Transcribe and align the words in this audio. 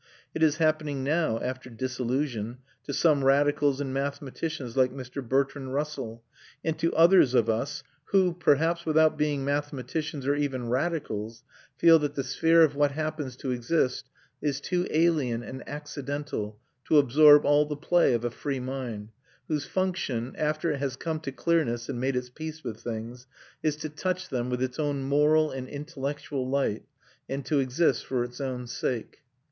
It 0.33 0.41
is 0.41 0.57
happening 0.57 1.03
now, 1.03 1.37
after 1.41 1.69
disillusion, 1.69 2.57
to 2.85 2.91
some 2.91 3.23
radicals 3.23 3.79
and 3.79 3.93
mathematicians 3.93 4.75
like 4.75 4.91
Mr. 4.91 5.21
Bertrand 5.21 5.75
Russell, 5.75 6.23
and 6.65 6.75
to 6.79 6.91
others 6.95 7.35
of 7.35 7.47
us 7.51 7.83
who, 8.05 8.33
perhaps 8.33 8.83
without 8.83 9.15
being 9.15 9.45
mathematicians 9.45 10.25
or 10.25 10.33
even 10.33 10.69
radicals, 10.71 11.43
feel 11.77 11.99
that 11.99 12.15
the 12.15 12.23
sphere 12.23 12.63
of 12.63 12.75
what 12.75 12.93
happens 12.93 13.35
to 13.35 13.51
exist 13.51 14.09
is 14.41 14.59
too 14.59 14.87
alien 14.89 15.43
and 15.43 15.61
accidental 15.69 16.57
to 16.85 16.97
absorb 16.97 17.45
all 17.45 17.67
the 17.67 17.75
play 17.77 18.13
of 18.15 18.25
a 18.25 18.31
free 18.31 18.59
mind, 18.59 19.09
whose 19.47 19.67
function, 19.67 20.33
after 20.35 20.71
it 20.71 20.79
has 20.79 20.95
come 20.95 21.19
to 21.19 21.31
clearness 21.31 21.89
and 21.89 21.99
made 22.01 22.15
its 22.15 22.31
peace 22.31 22.63
with 22.63 22.79
things, 22.79 23.27
is 23.61 23.75
to 23.75 23.87
touch 23.87 24.29
them 24.29 24.49
with 24.49 24.63
its 24.63 24.79
own 24.79 25.03
moral 25.03 25.51
and 25.51 25.69
intellectual 25.69 26.49
light, 26.49 26.85
and 27.29 27.45
to 27.45 27.59
exist 27.59 28.03
for 28.03 28.23
its 28.23 28.41
own 28.41 28.65
sake. 28.65 29.19